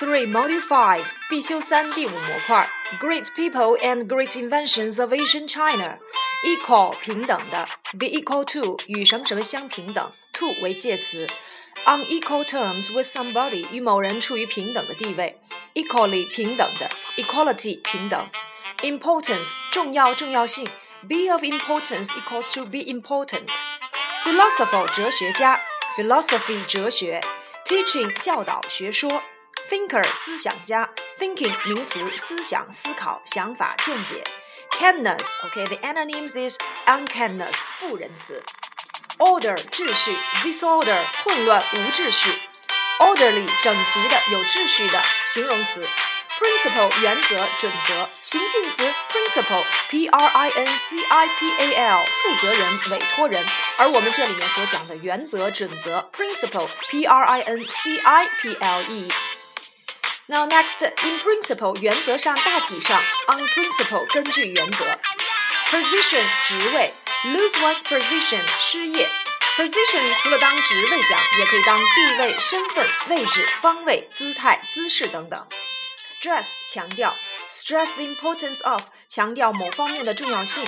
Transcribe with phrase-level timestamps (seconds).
[0.00, 5.98] Three Module Five 必修三第五模块 Great People and Great Inventions of Asian China
[6.42, 11.26] Equal 平等的 Be equal to 与什么什么相平等 To 为介词
[11.86, 15.38] On equal terms with somebody 与某人处于平等的地位
[15.74, 16.88] Equally 平等的
[17.18, 18.30] Equality 平等
[18.78, 20.66] Importance 重要重要性
[21.06, 23.48] Be of importance equals to be important
[24.24, 25.60] Philosopher 哲学家
[25.98, 27.20] Philosophy 哲学
[27.66, 29.22] Teaching 教导学说
[29.68, 34.22] Thinker 思想家，thinking 名词，思想、思考、想法、见解。
[34.70, 38.42] Kindness，OK，the antonyms is unkindness，不仁慈。
[39.18, 42.30] Order 秩序，disorder 混乱、无秩序。
[42.98, 45.86] Orderly 整齐的、有秩序的，形容词。
[46.38, 48.82] Principle 原则、准则，形近词。
[49.10, 53.42] Principal，P R I N C I P A L，负责人、委托人。
[53.78, 59.08] 而我们这里面所讲的原则、准则，Principle，P R I N C I P L E。
[60.31, 64.85] Now next, in principle 原则上大体上，on principle 根据原则
[65.69, 66.93] ，position 职位
[67.25, 69.09] ，lose one's position 失业
[69.57, 75.45] ，position 除了当职位讲，也可以当地位、身份、位置、方位、姿态、姿势等等。
[76.01, 77.13] stress 强调
[77.49, 80.65] ，stress the importance of 强调某方面的重要性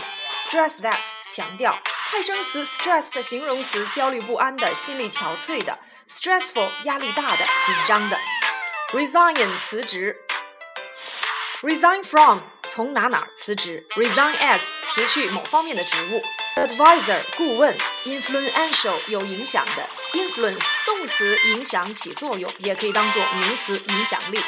[0.50, 1.80] ，stress that 强调
[2.11, 8.19] 派生词 stress 的形容词焦虑不安的、心力憔悴的，stressful 压力大的、紧张的。
[8.94, 10.16] Resign 辞职
[11.63, 16.22] ，resign from 从哪哪辞职，resign as 辞去某方面的职务
[16.55, 24.39] ，advisor 顾问，influential 有影响的，influence 动词影响起作用，也可以当做名词影响力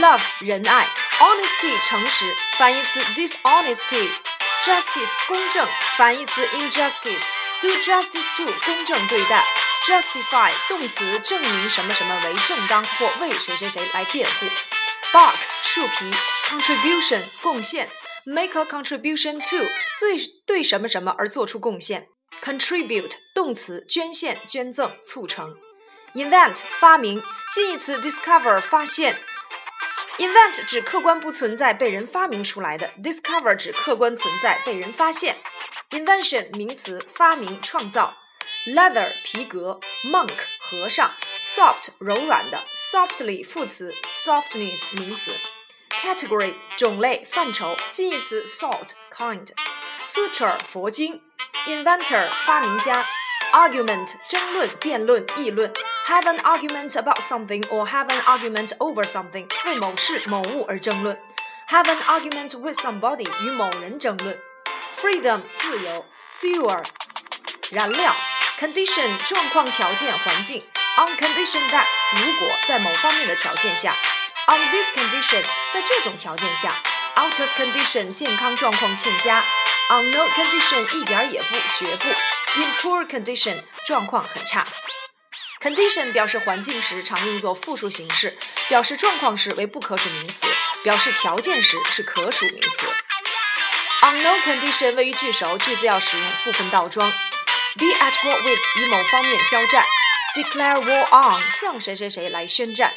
[0.00, 0.86] ，love 仁爱
[1.18, 9.44] ，honesty 诚实，反义词 dishonesty，justice 公正，反义词 injustice，do justice to 公正对待。
[9.84, 14.46] Justify 动词证明什么什么为正当或为谁谁谁来辩护。
[15.12, 16.10] bark 树皮
[16.48, 17.90] ，contribution 贡献
[18.24, 19.66] ，make a contribution to
[19.98, 22.08] 最对什么什么而做出贡献。
[22.42, 25.56] contribute 动词捐献、捐赠、促成。
[26.14, 29.20] invent 发明，近义词 discover 发现。
[30.18, 35.38] invent 指客观不存在被人发明出来的，discover 指客观存在被人发现。
[35.90, 38.14] invention 名词发明、创造。
[38.73, 39.79] leather 皮革，
[40.11, 45.51] monk 和尚，soft 柔软的，softly 副词，softness 名词，
[45.89, 51.21] category 种类范畴，近义词 sort kind，suture 佛经，
[51.65, 53.05] inventor 发明家，
[53.51, 55.73] argument 争论、辩论、议论，
[56.05, 61.19] have an argument about something or have an argument over something 为某事某物而争论，
[61.69, 64.39] have an argument with somebody 与某人争论，
[64.95, 66.05] freedom 自由，
[66.39, 66.85] fuel
[67.71, 68.15] 燃料。
[68.62, 70.62] Condition 状况、条件、环境。
[70.96, 73.92] On condition that 如果在某方面的条件下
[74.46, 75.42] ，on this condition
[75.72, 76.72] 在这种条件下
[77.16, 79.42] ，out of condition 健康状况欠佳
[79.90, 82.08] ，on no condition 一点也不绝不
[82.60, 84.64] ，in poor condition 状况很差。
[85.60, 90.46] condition 表示环境时常用作复数形式，表示状况时为不可数名词，
[90.84, 92.86] 表示条件时是可数名词。
[94.02, 97.12] On no condition 位于句首，句子要使用部分倒装。
[97.74, 99.84] Be at war with 与某方面交战
[100.36, 102.90] ，declare war on 向谁谁谁来宣战。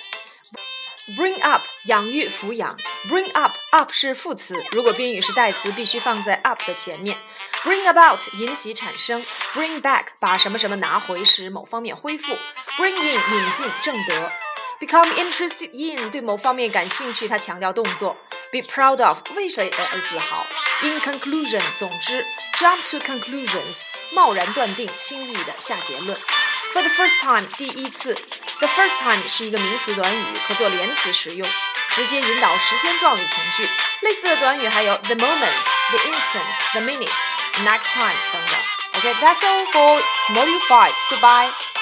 [1.17, 2.75] Bring up 养育抚养
[3.07, 7.17] ，bring up up 是副词，如果宾语是代词，必须放在 up 的前面。
[7.63, 12.37] Bring about 引起产生，bring back 把什么什么拿回，使某方面恢复。
[12.77, 14.31] Bring in 引进正德。
[14.80, 18.16] Become interested in 对某方面感兴趣，他强调动作。
[18.50, 20.46] Be proud of 为谁而自豪。
[20.82, 22.24] In conclusion 总之，
[22.56, 23.84] jump to conclusions。
[24.14, 26.18] 贸然断定、轻易的下结论。
[26.72, 28.14] For the first time，第一次。
[28.58, 31.48] The first time 是一个名词短语，可做连词使用，
[31.90, 33.68] 直接引导时间状语从句。
[34.02, 38.60] 类似的短语还有 the moment、the instant、the minute、next time 等等。
[39.00, 40.02] Okay, that's all for
[40.34, 40.92] Module Five.
[41.10, 41.73] Goodbye.